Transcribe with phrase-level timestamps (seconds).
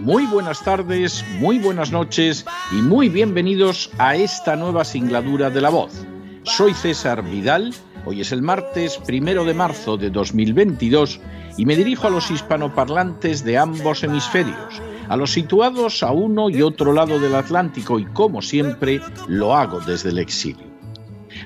[0.00, 5.68] muy buenas tardes, muy buenas noches y muy bienvenidos a esta nueva singladura de La
[5.68, 6.06] Voz.
[6.42, 7.74] Soy César Vidal,
[8.06, 11.20] hoy es el martes primero de marzo de 2022
[11.58, 16.62] y me dirijo a los hispanoparlantes de ambos hemisferios, a los situados a uno y
[16.62, 20.66] otro lado del Atlántico y como siempre lo hago desde el exilio.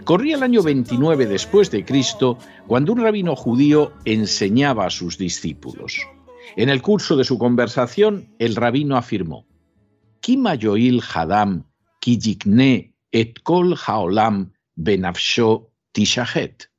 [0.05, 2.39] Corría el año 29 después de Cristo
[2.69, 6.01] cuando un rabino judío enseñaba a sus discípulos.
[6.57, 9.47] En el curso de su conversación, el rabino afirmó:
[10.21, 11.65] Kima yoil hadam
[12.01, 16.71] kijikne et kol haolam benafsho tishahet.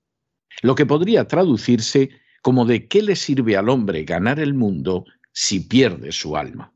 [0.62, 2.10] Lo que podría traducirse
[2.42, 6.72] como de qué le sirve al hombre ganar el mundo si pierde su alma.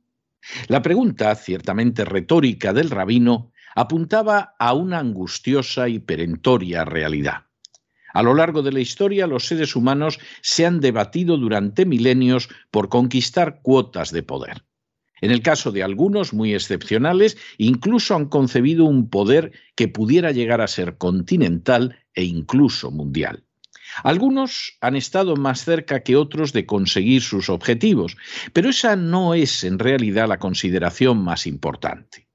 [0.67, 7.45] La pregunta, ciertamente retórica del rabino, apuntaba a una angustiosa y perentoria realidad.
[8.13, 12.89] A lo largo de la historia, los seres humanos se han debatido durante milenios por
[12.89, 14.63] conquistar cuotas de poder.
[15.21, 20.61] En el caso de algunos muy excepcionales, incluso han concebido un poder que pudiera llegar
[20.61, 23.43] a ser continental e incluso mundial.
[24.03, 28.17] Algunos han estado más cerca que otros de conseguir sus objetivos,
[28.53, 32.27] pero esa no es en realidad la consideración más importante.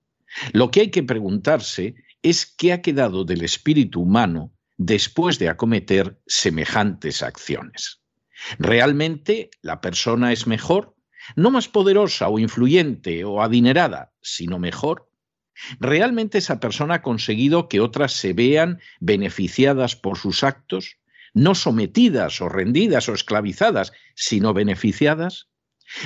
[0.53, 6.21] Lo que hay que preguntarse es qué ha quedado del espíritu humano después de acometer
[6.27, 8.01] semejantes acciones.
[8.59, 10.95] ¿Realmente la persona es mejor?
[11.37, 15.11] No más poderosa o influyente o adinerada, sino mejor.
[15.79, 20.99] ¿Realmente esa persona ha conseguido que otras se vean beneficiadas por sus actos?
[21.33, 25.49] No sometidas o rendidas o esclavizadas, sino beneficiadas.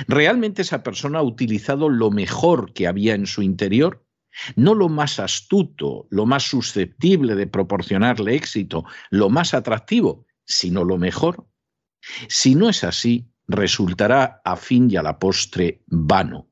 [0.07, 4.05] ¿Realmente esa persona ha utilizado lo mejor que había en su interior?
[4.55, 10.97] No lo más astuto, lo más susceptible de proporcionarle éxito, lo más atractivo, sino lo
[10.97, 11.47] mejor?
[12.27, 16.49] Si no es así, resultará a fin y a la postre vano,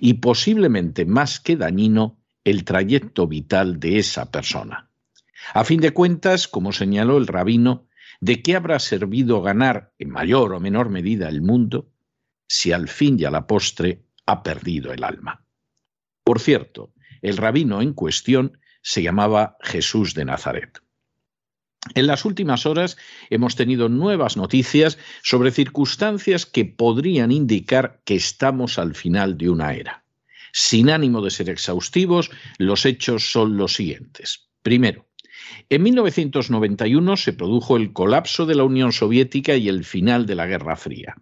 [0.00, 4.90] y posiblemente más que dañino el trayecto vital de esa persona.
[5.54, 7.86] A fin de cuentas, como señaló el rabino,
[8.20, 11.90] ¿de qué habrá servido ganar en mayor o menor medida el mundo
[12.48, 15.44] si al fin y a la postre ha perdido el alma?
[16.24, 16.92] Por cierto,
[17.22, 20.80] el rabino en cuestión se llamaba Jesús de Nazaret.
[21.94, 22.96] En las últimas horas
[23.30, 29.74] hemos tenido nuevas noticias sobre circunstancias que podrían indicar que estamos al final de una
[29.74, 30.04] era.
[30.52, 34.48] Sin ánimo de ser exhaustivos, los hechos son los siguientes.
[34.62, 35.06] Primero,
[35.68, 40.46] en 1991 se produjo el colapso de la Unión Soviética y el final de la
[40.46, 41.16] Guerra Fría.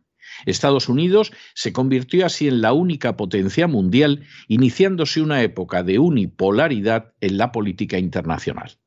[0.44, 7.14] Estados Unidos se convirtió así en la única potencia mundial, iniciándose una época de unipolaridad
[7.20, 8.78] en la política internacional.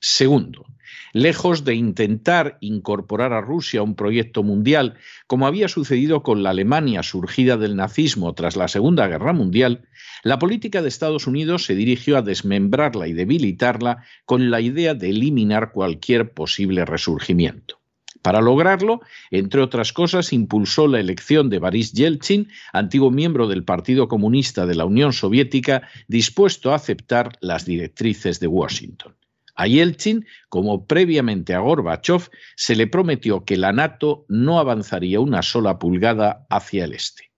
[0.00, 0.64] Segundo,
[1.12, 4.94] lejos de intentar incorporar a Rusia a un proyecto mundial,
[5.26, 9.88] como había sucedido con la Alemania surgida del nazismo tras la Segunda Guerra Mundial,
[10.22, 15.10] la política de Estados Unidos se dirigió a desmembrarla y debilitarla con la idea de
[15.10, 17.77] eliminar cualquier posible resurgimiento.
[18.22, 24.08] Para lograrlo, entre otras cosas, impulsó la elección de Boris Yeltsin, antiguo miembro del Partido
[24.08, 29.14] Comunista de la Unión Soviética, dispuesto a aceptar las directrices de Washington.
[29.54, 35.42] A Yeltsin, como previamente a Gorbachev, se le prometió que la NATO no avanzaría una
[35.42, 37.32] sola pulgada hacia el este.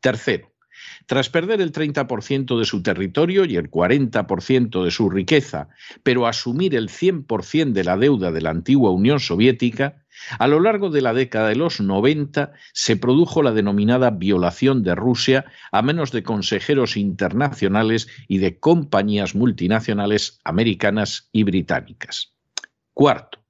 [0.00, 0.52] Tercero,
[1.06, 5.68] tras perder el 30% de su territorio y el 40% de su riqueza,
[6.02, 10.01] pero asumir el 100% de la deuda de la antigua Unión Soviética,
[10.38, 14.94] a lo largo de la década de los 90 se produjo la denominada violación de
[14.94, 22.34] Rusia a menos de consejeros internacionales y de compañías multinacionales americanas y británicas.
[22.94, 23.41] Cuarto,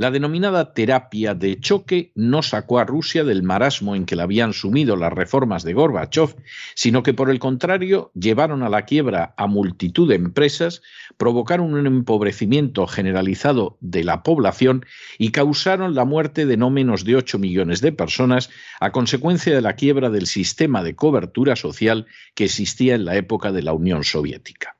[0.00, 4.54] La denominada terapia de choque no sacó a Rusia del marasmo en que la habían
[4.54, 6.36] sumido las reformas de Gorbachev,
[6.74, 10.80] sino que por el contrario llevaron a la quiebra a multitud de empresas,
[11.18, 14.86] provocaron un empobrecimiento generalizado de la población
[15.18, 18.48] y causaron la muerte de no menos de 8 millones de personas
[18.80, 23.52] a consecuencia de la quiebra del sistema de cobertura social que existía en la época
[23.52, 24.79] de la Unión Soviética.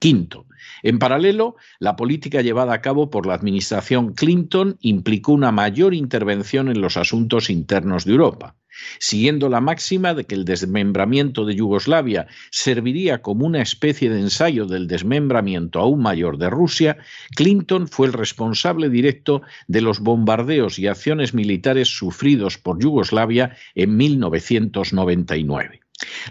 [0.00, 0.46] Quinto,
[0.82, 6.68] en paralelo, la política llevada a cabo por la administración Clinton implicó una mayor intervención
[6.68, 8.56] en los asuntos internos de Europa.
[8.98, 14.64] Siguiendo la máxima de que el desmembramiento de Yugoslavia serviría como una especie de ensayo
[14.64, 16.96] del desmembramiento aún mayor de Rusia,
[17.36, 23.98] Clinton fue el responsable directo de los bombardeos y acciones militares sufridos por Yugoslavia en
[23.98, 25.80] 1999.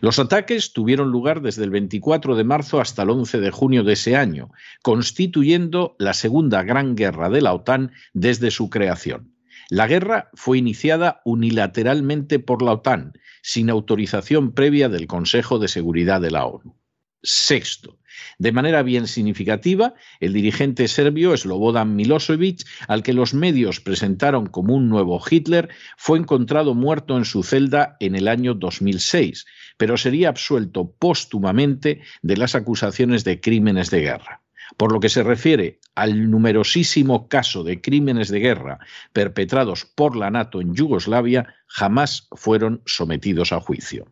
[0.01, 3.93] Los ataques tuvieron lugar desde el 24 de marzo hasta el 11 de junio de
[3.93, 4.51] ese año,
[4.81, 9.35] constituyendo la segunda gran guerra de la OTAN desde su creación.
[9.69, 13.13] La guerra fue iniciada unilateralmente por la OTAN,
[13.43, 16.75] sin autorización previa del Consejo de Seguridad de la ONU.
[17.21, 17.98] Sexto,
[18.37, 24.75] de manera bien significativa, el dirigente serbio Slobodan Milosevic, al que los medios presentaron como
[24.75, 29.45] un nuevo Hitler, fue encontrado muerto en su celda en el año 2006,
[29.77, 34.41] pero sería absuelto póstumamente de las acusaciones de crímenes de guerra.
[34.77, 38.79] Por lo que se refiere al numerosísimo caso de crímenes de guerra
[39.13, 44.05] perpetrados por la NATO en Yugoslavia, jamás fueron sometidos a juicio.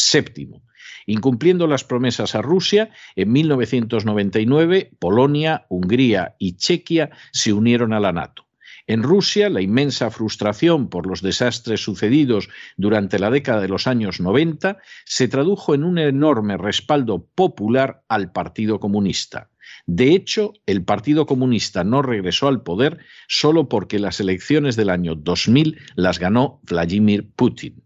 [0.00, 0.62] Séptimo,
[1.06, 8.12] Incumpliendo las promesas a Rusia, en 1999 Polonia, Hungría y Chequia se unieron a la
[8.12, 8.46] NATO.
[8.86, 14.20] En Rusia, la inmensa frustración por los desastres sucedidos durante la década de los años
[14.20, 19.50] 90 se tradujo en un enorme respaldo popular al Partido Comunista.
[19.86, 25.16] De hecho, el Partido Comunista no regresó al poder solo porque las elecciones del año
[25.16, 27.82] 2000 las ganó Vladimir Putin.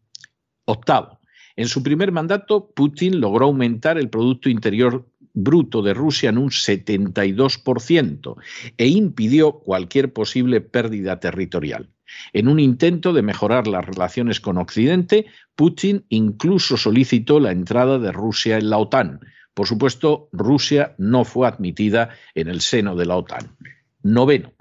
[0.66, 1.21] Octavo,
[1.56, 6.50] en su primer mandato, Putin logró aumentar el Producto Interior Bruto de Rusia en un
[6.50, 8.36] 72%
[8.76, 11.88] e impidió cualquier posible pérdida territorial.
[12.32, 15.26] En un intento de mejorar las relaciones con Occidente,
[15.56, 19.20] Putin incluso solicitó la entrada de Rusia en la OTAN.
[19.54, 23.56] Por supuesto, Rusia no fue admitida en el seno de la OTAN.
[24.02, 24.52] Noveno.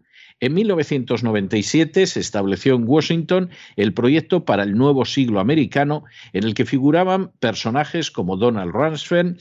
[0.41, 6.03] En 1997 se estableció en Washington el proyecto para el nuevo siglo americano,
[6.33, 9.39] en el que figuraban personajes como Donald Rumsfeld,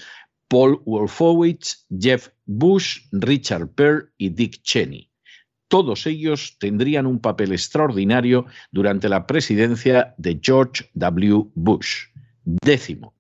[0.49, 5.11] Paul Wolfowitz, Jeff Bush, Richard Pearl y Dick Cheney.
[5.69, 11.46] Todos ellos tendrían un papel extraordinario durante la presidencia de George W.
[11.55, 12.08] Bush.
[12.44, 13.14] Décimo.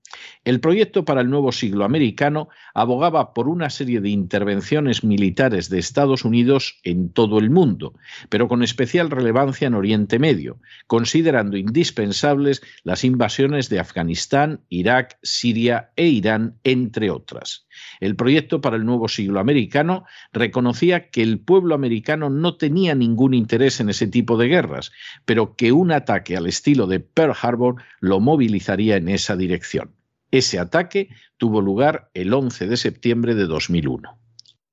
[0.44, 5.78] El proyecto para el nuevo siglo americano abogaba por una serie de intervenciones militares de
[5.78, 7.94] Estados Unidos en todo el mundo,
[8.28, 15.90] pero con especial relevancia en Oriente Medio, considerando indispensables las invasiones de Afganistán, Irak, Siria
[15.96, 17.66] e Irán, entre otras.
[18.00, 23.34] El proyecto para el nuevo siglo americano reconocía que el pueblo americano no tenía ningún
[23.34, 24.92] interés en ese tipo de guerras,
[25.24, 29.92] pero que un ataque al estilo de Pearl Harbor lo movilizaría en esa dirección.
[30.30, 34.18] Ese ataque tuvo lugar el 11 de septiembre de 2001.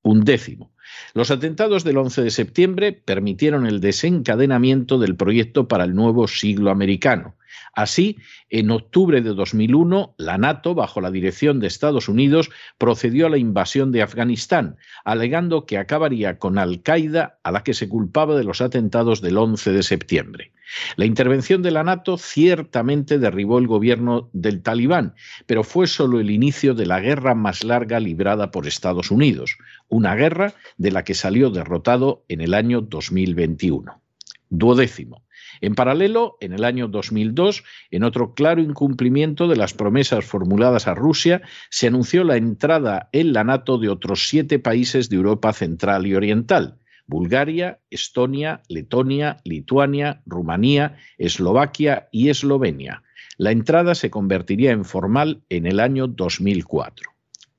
[0.04, 0.72] Un décimo.
[1.14, 6.72] Los atentados del 11 de septiembre permitieron el desencadenamiento del proyecto para el nuevo siglo
[6.72, 7.36] americano,
[7.74, 8.18] Así,
[8.50, 13.38] en octubre de 2001, la NATO, bajo la dirección de Estados Unidos, procedió a la
[13.38, 18.62] invasión de Afganistán, alegando que acabaría con Al-Qaeda, a la que se culpaba de los
[18.62, 20.52] atentados del 11 de septiembre.
[20.96, 25.16] La intervención de la NATO ciertamente derribó el gobierno del talibán,
[25.46, 30.16] pero fue solo el inicio de la guerra más larga librada por Estados Unidos, una
[30.16, 34.02] guerra de la que salió derrotado en el año 2021.
[34.50, 35.27] Duodécimo.
[35.62, 40.96] En paralelo, en el año 2002, en otro claro incumplimiento de las promesas formuladas a
[40.96, 46.08] Rusia, se anunció la entrada en la NATO de otros siete países de Europa Central
[46.08, 46.80] y Oriental.
[47.08, 53.04] Bulgaria, Estonia, Letonia, Lituania, Rumanía, Eslovaquia y Eslovenia.
[53.38, 57.12] La entrada se convertiría en formal en el año 2004.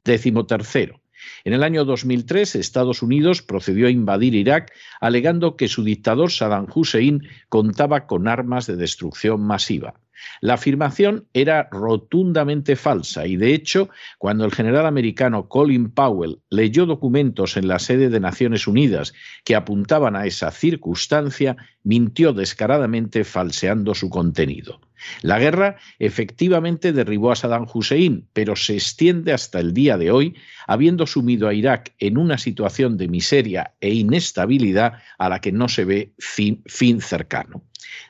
[0.05, 1.01] Décimo tercero.
[1.45, 6.67] En el año 2003, Estados Unidos procedió a invadir Irak alegando que su dictador Saddam
[6.75, 9.95] Hussein contaba con armas de destrucción masiva.
[10.41, 16.87] La afirmación era rotundamente falsa y, de hecho, cuando el general americano Colin Powell leyó
[16.87, 23.95] documentos en la sede de Naciones Unidas que apuntaban a esa circunstancia, mintió descaradamente falseando
[23.95, 24.81] su contenido.
[25.23, 30.37] La guerra efectivamente derribó a Saddam Hussein, pero se extiende hasta el día de hoy,
[30.67, 35.69] habiendo sumido a Irak en una situación de miseria e inestabilidad a la que no
[35.69, 37.63] se ve fin, cercano.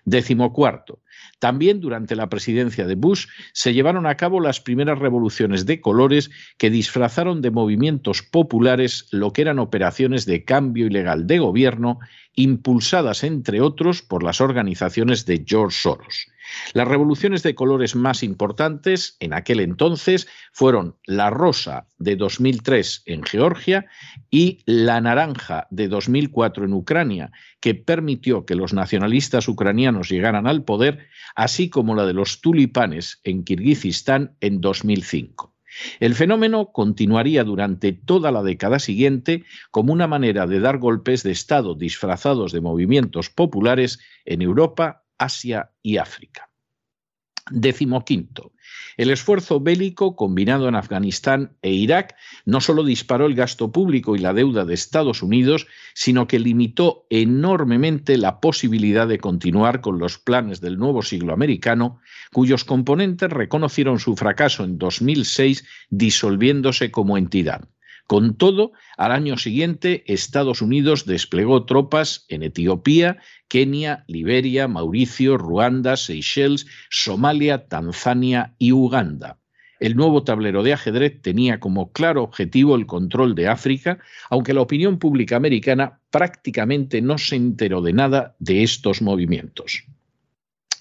[0.04, 1.00] Décimo cuarto.
[1.38, 6.30] También durante la presidencia de Bush se llevaron a cabo las primeras revoluciones de colores
[6.57, 12.00] que disfrazaron de movimientos populares lo que eran operaciones de cambio ilegal de gobierno
[12.35, 16.26] impulsadas entre otros por las organizaciones de George Soros.
[16.72, 23.22] Las revoluciones de colores más importantes en aquel entonces fueron la rosa de 2003 en
[23.22, 23.86] Georgia
[24.30, 30.64] y la naranja de 2004 en Ucrania, que permitió que los nacionalistas ucranianos llegaran al
[30.64, 35.54] poder, así como la de los tulipanes en Kirguistán en 2005.
[36.00, 41.30] El fenómeno continuaría durante toda la década siguiente como una manera de dar golpes de
[41.30, 46.48] Estado disfrazados de movimientos populares en Europa, Asia y África.
[47.50, 48.52] Décimo quinto.
[48.96, 54.18] El esfuerzo bélico combinado en Afganistán e Irak no solo disparó el gasto público y
[54.18, 60.18] la deuda de Estados Unidos, sino que limitó enormemente la posibilidad de continuar con los
[60.18, 62.00] planes del nuevo siglo americano,
[62.32, 67.68] cuyos componentes reconocieron su fracaso en 2006 disolviéndose como entidad.
[68.08, 75.94] Con todo, al año siguiente, Estados Unidos desplegó tropas en Etiopía, Kenia, Liberia, Mauricio, Ruanda,
[75.98, 79.40] Seychelles, Somalia, Tanzania y Uganda.
[79.78, 83.98] El nuevo tablero de ajedrez tenía como claro objetivo el control de África,
[84.30, 89.84] aunque la opinión pública americana prácticamente no se enteró de nada de estos movimientos.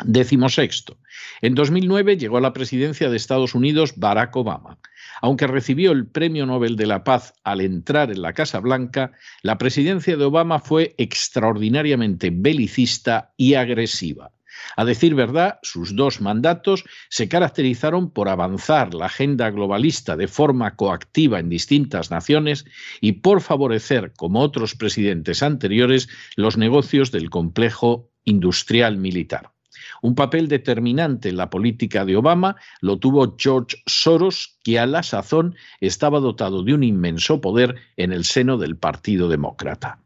[0.06, 0.98] Décimo sexto.
[1.42, 4.77] En 2009 llegó a la presidencia de Estados Unidos Barack Obama.
[5.22, 9.12] Aunque recibió el Premio Nobel de la Paz al entrar en la Casa Blanca,
[9.42, 14.32] la presidencia de Obama fue extraordinariamente belicista y agresiva.
[14.75, 20.75] A decir verdad, sus dos mandatos se caracterizaron por avanzar la agenda globalista de forma
[20.75, 22.66] coactiva en distintas naciones
[23.01, 29.57] y por favorecer, como otros presidentes anteriores, los negocios del complejo industrial militar.
[30.01, 35.04] Un papel determinante en la política de Obama lo tuvo George Soros, que a la
[35.04, 40.00] sazón estaba dotado de un inmenso poder en el seno del Partido Demócrata.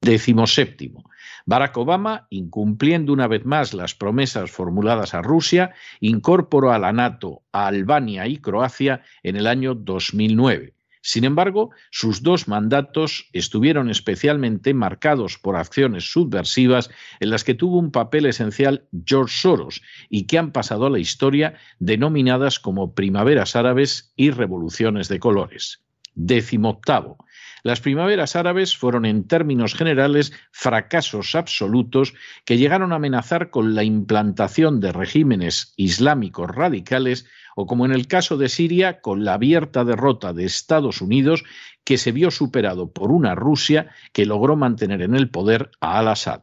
[0.00, 1.04] Décimo séptimo.
[1.46, 7.42] Barack Obama, incumpliendo una vez más las promesas formuladas a Rusia, incorporó a la NATO
[7.52, 10.75] a Albania y Croacia en el año 2009.
[11.06, 17.78] Sin embargo, sus dos mandatos estuvieron especialmente marcados por acciones subversivas en las que tuvo
[17.78, 23.54] un papel esencial George Soros y que han pasado a la historia denominadas como primaveras
[23.54, 25.84] árabes y revoluciones de colores.
[26.16, 27.18] Décimo octavo.
[27.66, 33.82] Las primaveras árabes fueron en términos generales fracasos absolutos que llegaron a amenazar con la
[33.82, 39.84] implantación de regímenes islámicos radicales o como en el caso de Siria, con la abierta
[39.84, 41.42] derrota de Estados Unidos
[41.82, 46.42] que se vio superado por una Rusia que logró mantener en el poder a Al-Assad.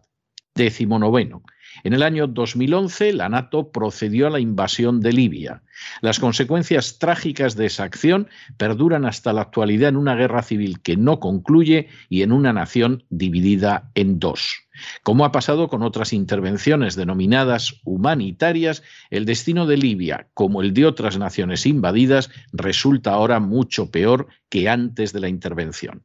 [0.53, 1.43] Décimo noveno.
[1.83, 5.63] En el año 2011, la NATO procedió a la invasión de Libia.
[6.01, 8.27] Las consecuencias trágicas de esa acción
[8.57, 13.03] perduran hasta la actualidad en una guerra civil que no concluye y en una nación
[13.09, 14.67] dividida en dos.
[15.03, 20.85] Como ha pasado con otras intervenciones denominadas humanitarias, el destino de Libia, como el de
[20.85, 26.03] otras naciones invadidas, resulta ahora mucho peor que antes de la intervención.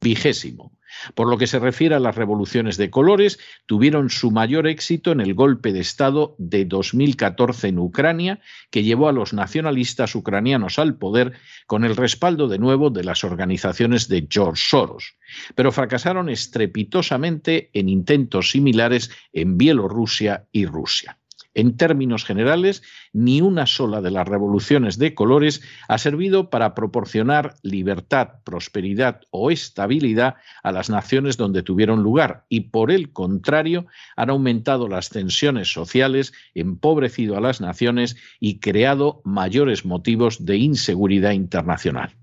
[0.00, 0.72] Vigésimo.
[1.14, 5.20] Por lo que se refiere a las revoluciones de colores, tuvieron su mayor éxito en
[5.20, 10.96] el golpe de Estado de 2014 en Ucrania, que llevó a los nacionalistas ucranianos al
[10.96, 11.32] poder
[11.66, 15.16] con el respaldo de nuevo de las organizaciones de George Soros.
[15.54, 21.18] Pero fracasaron estrepitosamente en intentos similares en Bielorrusia y Rusia.
[21.54, 22.82] En términos generales,
[23.12, 29.50] ni una sola de las revoluciones de colores ha servido para proporcionar libertad, prosperidad o
[29.50, 35.72] estabilidad a las naciones donde tuvieron lugar y, por el contrario, han aumentado las tensiones
[35.72, 42.16] sociales, empobrecido a las naciones y creado mayores motivos de inseguridad internacional.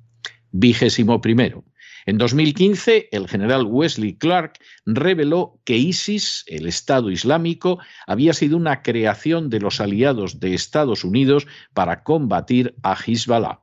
[0.52, 1.64] Vigésimo primero.
[2.06, 4.54] En 2015, el general Wesley Clark
[4.86, 11.04] reveló que ISIS, el Estado Islámico, había sido una creación de los aliados de Estados
[11.04, 13.61] Unidos para combatir a Hezbollah.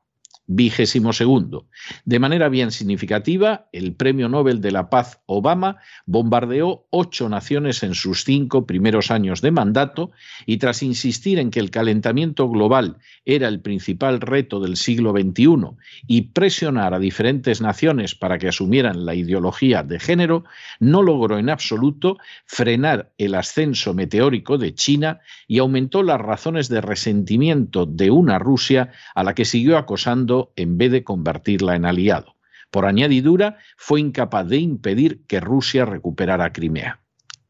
[0.49, 1.67] Vigésimo segundo.
[2.05, 5.76] De manera bien significativa, el Premio Nobel de la Paz Obama
[6.07, 10.11] bombardeó ocho naciones en sus cinco primeros años de mandato
[10.47, 15.76] y tras insistir en que el calentamiento global era el principal reto del siglo XXI
[16.07, 20.45] y presionar a diferentes naciones para que asumieran la ideología de género,
[20.81, 26.81] no logró en absoluto frenar el ascenso meteórico de China y aumentó las razones de
[26.81, 32.37] resentimiento de una Rusia a la que siguió acosando en vez de convertirla en aliado.
[32.71, 37.00] Por añadidura, fue incapaz de impedir que Rusia recuperara Crimea.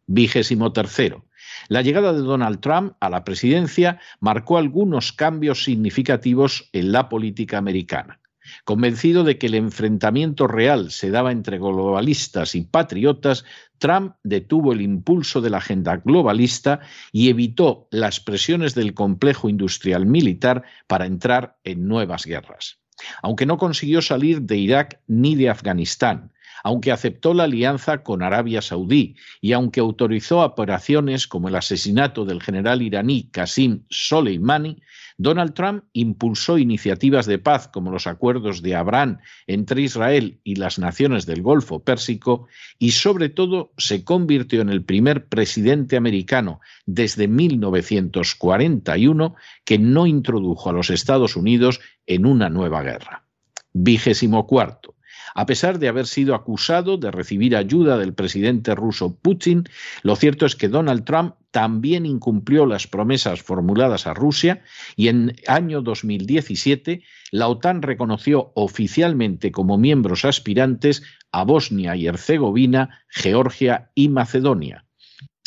[0.07, 1.25] Vigésimo tercero.
[1.69, 7.59] La llegada de Donald Trump a la presidencia marcó algunos cambios significativos en la política
[7.59, 8.21] americana.
[8.65, 13.45] Convencido de que el enfrentamiento real se daba entre globalistas y patriotas,
[13.79, 16.81] Trump detuvo el impulso de la agenda globalista
[17.13, 22.79] y evitó las presiones del complejo industrial militar para entrar en nuevas guerras.
[23.23, 26.33] Aunque no consiguió salir de Irak ni de Afganistán,
[26.65, 32.43] aunque aceptó la alianza con Arabia Saudí y aunque autorizó operaciones como el asesinato del
[32.43, 34.83] general iraní Qasim Soleimani,
[35.21, 40.79] Donald Trump impulsó iniciativas de paz como los acuerdos de Abraham entre Israel y las
[40.79, 42.47] naciones del Golfo Pérsico
[42.79, 49.35] y sobre todo se convirtió en el primer presidente americano desde 1941
[49.65, 53.25] que no introdujo a los Estados Unidos en una nueva guerra.
[53.73, 54.95] Vigésimo cuarto.
[55.35, 59.65] A pesar de haber sido acusado de recibir ayuda del presidente ruso Putin,
[60.03, 64.63] lo cierto es que Donald Trump también incumplió las promesas formuladas a Rusia
[64.97, 73.05] y en año 2017 la OTAN reconoció oficialmente como miembros aspirantes a Bosnia y Herzegovina,
[73.09, 74.85] Georgia y Macedonia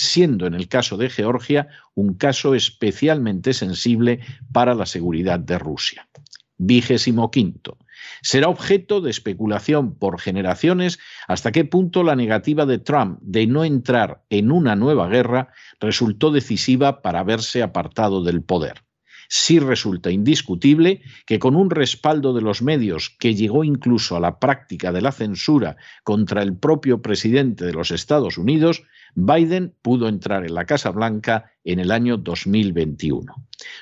[0.02, 4.20] siendo en el caso de Georgia un caso especialmente sensible
[4.52, 6.08] para la seguridad de Rusia.
[6.58, 7.78] Vigésimo quinto.
[8.22, 13.64] Será objeto de especulación por generaciones hasta qué punto la negativa de Trump de no
[13.64, 18.84] entrar en una nueva guerra resultó decisiva para haberse apartado del poder.
[19.34, 24.40] Sí resulta indiscutible que con un respaldo de los medios que llegó incluso a la
[24.40, 28.84] práctica de la censura contra el propio presidente de los Estados Unidos,
[29.16, 33.34] Biden pudo entrar en la Casa Blanca en el año 2021.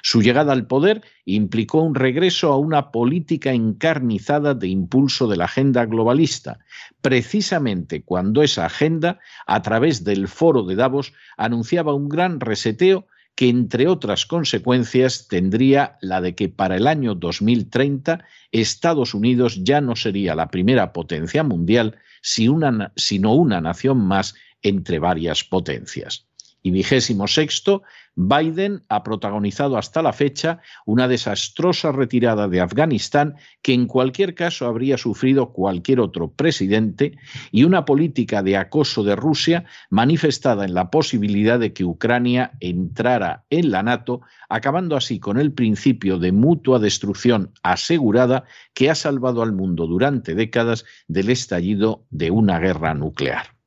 [0.03, 5.45] Su llegada al poder implicó un regreso a una política encarnizada de impulso de la
[5.45, 6.59] agenda globalista,
[7.01, 13.07] precisamente cuando esa agenda, a través del foro de Davos, anunciaba un gran reseteo
[13.39, 19.79] que, entre otras consecuencias, tendría la de que para el año 2030 Estados Unidos ya
[19.79, 26.28] no sería la primera potencia mundial, sino una nación más entre varias potencias.
[26.61, 27.83] Y vigésimo sexto,
[28.15, 34.65] Biden ha protagonizado hasta la fecha una desastrosa retirada de Afganistán que en cualquier caso
[34.65, 37.17] habría sufrido cualquier otro presidente
[37.51, 43.45] y una política de acoso de Rusia manifestada en la posibilidad de que Ucrania entrara
[43.49, 44.19] en la NATO,
[44.49, 48.43] acabando así con el principio de mutua destrucción asegurada
[48.73, 53.58] que ha salvado al mundo durante décadas del estallido de una guerra nuclear.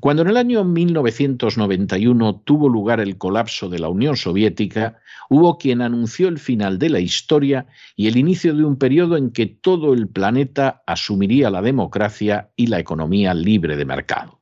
[0.00, 5.82] Cuando en el año 1991 tuvo lugar el colapso de la Unión Soviética, hubo quien
[5.82, 7.66] anunció el final de la historia
[7.96, 12.66] y el inicio de un periodo en que todo el planeta asumiría la democracia y
[12.66, 14.40] la economía libre de mercado.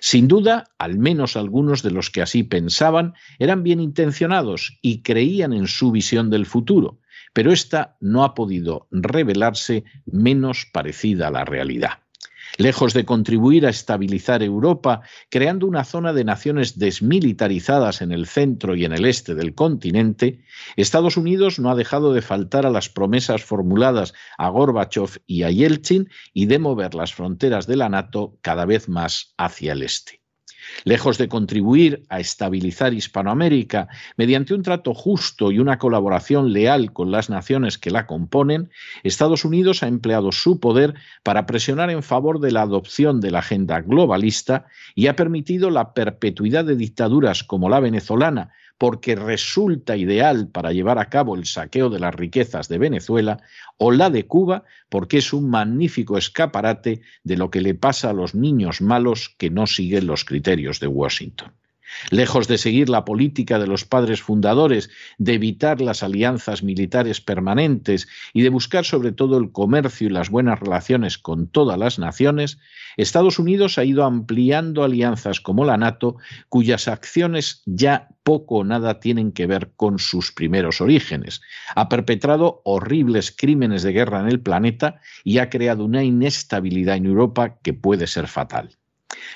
[0.00, 5.52] Sin duda, al menos algunos de los que así pensaban eran bien intencionados y creían
[5.52, 7.00] en su visión del futuro,
[7.32, 12.00] pero esta no ha podido revelarse menos parecida a la realidad.
[12.60, 18.76] Lejos de contribuir a estabilizar Europa, creando una zona de naciones desmilitarizadas en el centro
[18.76, 20.44] y en el este del continente,
[20.76, 25.50] Estados Unidos no ha dejado de faltar a las promesas formuladas a Gorbachev y a
[25.50, 30.19] Yeltsin y de mover las fronteras de la NATO cada vez más hacia el este.
[30.84, 37.10] Lejos de contribuir a estabilizar Hispanoamérica mediante un trato justo y una colaboración leal con
[37.10, 38.70] las naciones que la componen,
[39.02, 43.40] Estados Unidos ha empleado su poder para presionar en favor de la adopción de la
[43.40, 50.48] agenda globalista y ha permitido la perpetuidad de dictaduras como la venezolana, porque resulta ideal
[50.48, 53.42] para llevar a cabo el saqueo de las riquezas de Venezuela,
[53.76, 58.14] o la de Cuba, porque es un magnífico escaparate de lo que le pasa a
[58.14, 61.52] los niños malos que no siguen los criterios de Washington.
[62.10, 68.08] Lejos de seguir la política de los padres fundadores, de evitar las alianzas militares permanentes
[68.32, 72.58] y de buscar sobre todo el comercio y las buenas relaciones con todas las naciones,
[72.96, 76.16] Estados Unidos ha ido ampliando alianzas como la NATO,
[76.48, 81.40] cuyas acciones ya poco o nada tienen que ver con sus primeros orígenes.
[81.74, 87.06] Ha perpetrado horribles crímenes de guerra en el planeta y ha creado una inestabilidad en
[87.06, 88.79] Europa que puede ser fatal.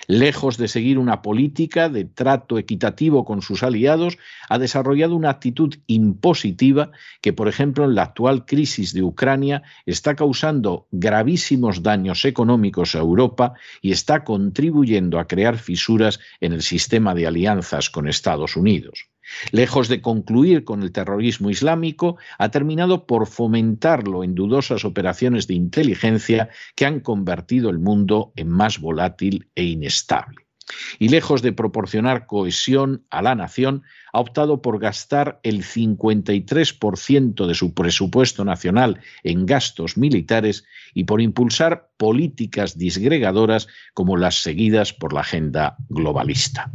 [0.06, 4.18] Lejos de seguir una política de trato equitativo con sus aliados,
[4.48, 10.14] ha desarrollado una actitud impositiva que, por ejemplo, en la actual crisis de Ucrania está
[10.14, 17.14] causando gravísimos daños económicos a Europa y está contribuyendo a crear fisuras en el sistema
[17.14, 19.13] de alianzas con Estados Unidos.
[19.50, 25.54] Lejos de concluir con el terrorismo islámico, ha terminado por fomentarlo en dudosas operaciones de
[25.54, 30.44] inteligencia que han convertido el mundo en más volátil e inestable.
[30.98, 33.82] Y lejos de proporcionar cohesión a la nación,
[34.12, 41.20] ha optado por gastar el 53% de su presupuesto nacional en gastos militares y por
[41.20, 46.70] impulsar políticas disgregadoras como las seguidas por la agenda globalista.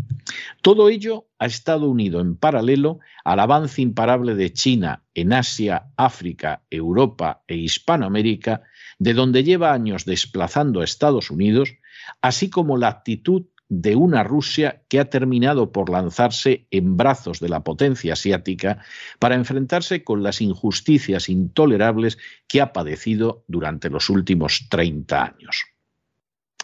[0.62, 6.64] Todo ello ha estado unido en paralelo al avance imparable de China en Asia, África,
[6.70, 8.64] Europa e Hispanoamérica,
[8.98, 11.76] de donde lleva años desplazando a Estados Unidos,
[12.22, 17.50] así como la actitud de una Rusia que ha terminado por lanzarse en brazos de
[17.50, 18.84] la potencia asiática
[19.20, 25.66] para enfrentarse con las injusticias intolerables que ha padecido durante los últimos 30 años.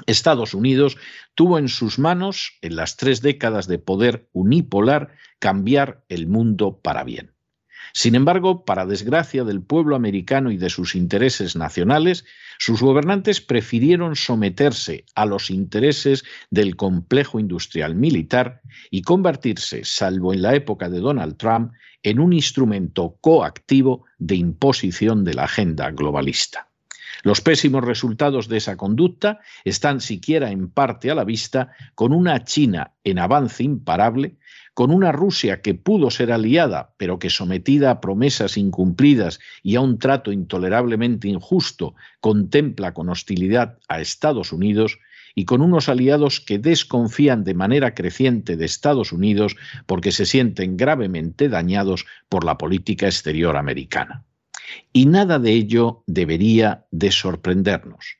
[0.07, 0.97] Estados Unidos
[1.35, 7.03] tuvo en sus manos, en las tres décadas de poder unipolar, cambiar el mundo para
[7.03, 7.35] bien.
[7.93, 12.25] Sin embargo, para desgracia del pueblo americano y de sus intereses nacionales,
[12.59, 20.41] sus gobernantes prefirieron someterse a los intereses del complejo industrial militar y convertirse, salvo en
[20.41, 21.71] la época de Donald Trump,
[22.03, 26.64] en un instrumento coactivo de imposición de la agenda globalista.
[27.23, 32.43] Los pésimos resultados de esa conducta están siquiera en parte a la vista con una
[32.43, 34.37] China en avance imparable,
[34.73, 39.81] con una Rusia que pudo ser aliada, pero que sometida a promesas incumplidas y a
[39.81, 44.99] un trato intolerablemente injusto, contempla con hostilidad a Estados Unidos,
[45.35, 50.77] y con unos aliados que desconfían de manera creciente de Estados Unidos porque se sienten
[50.77, 54.23] gravemente dañados por la política exterior americana.
[54.93, 58.17] Y nada de ello debería de sorprendernos.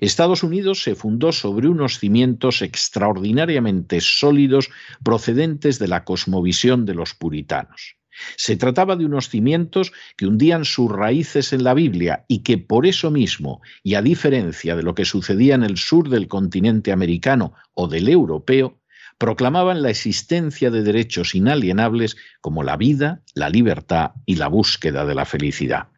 [0.00, 4.70] Estados Unidos se fundó sobre unos cimientos extraordinariamente sólidos
[5.04, 7.96] procedentes de la cosmovisión de los puritanos.
[8.36, 12.86] Se trataba de unos cimientos que hundían sus raíces en la Biblia y que por
[12.86, 17.54] eso mismo, y a diferencia de lo que sucedía en el sur del continente americano
[17.74, 18.80] o del europeo,
[19.18, 25.14] proclamaban la existencia de derechos inalienables como la vida, la libertad y la búsqueda de
[25.14, 25.88] la felicidad.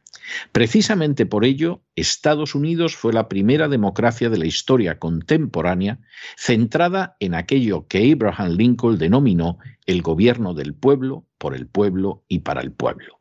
[0.53, 5.99] Precisamente por ello, Estados Unidos fue la primera democracia de la historia contemporánea
[6.37, 12.41] centrada en aquello que Abraham Lincoln denominó el gobierno del pueblo, por el pueblo y
[12.41, 13.19] para el pueblo.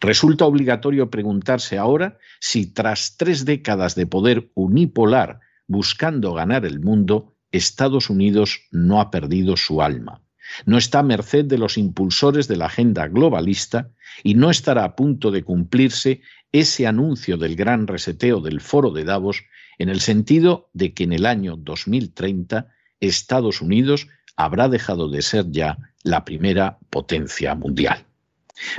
[0.00, 7.33] Resulta obligatorio preguntarse ahora si tras tres décadas de poder unipolar buscando ganar el mundo,
[7.56, 10.20] Estados Unidos no ha perdido su alma.
[10.66, 13.90] No está a merced de los impulsores de la agenda globalista
[14.22, 16.20] y no estará a punto de cumplirse
[16.52, 19.44] ese anuncio del gran reseteo del foro de Davos
[19.78, 22.68] en el sentido de que en el año 2030
[23.00, 28.04] Estados Unidos habrá dejado de ser ya la primera potencia mundial.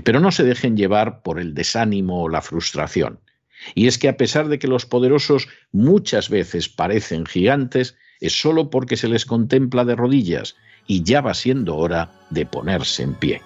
[0.03, 3.19] Pero no se dejen llevar por el desánimo o la frustración.
[3.73, 8.69] Y es que a pesar de que los poderosos muchas veces parecen gigantes, es solo
[8.69, 10.55] porque se les contempla de rodillas
[10.87, 13.41] y ya va siendo hora de ponerse en pie.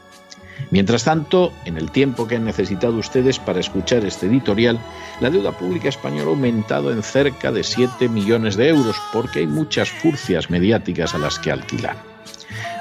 [0.72, 4.78] Mientras tanto, en el tiempo que han necesitado ustedes para escuchar este editorial,
[5.22, 9.48] la deuda pública española ha aumentado en cerca de 7 millones de euros porque hay
[9.48, 11.98] muchas furcias mediáticas a las que alquilar.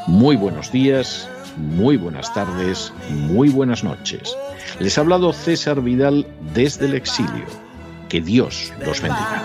[0.07, 4.37] Muy buenos días, muy buenas tardes, muy buenas noches.
[4.81, 7.47] Les ha hablado César Vidal desde el exilio.
[8.09, 9.45] Que Dios los bendiga.